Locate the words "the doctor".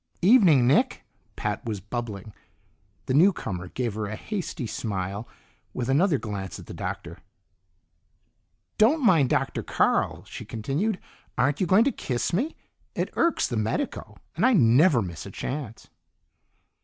6.65-7.19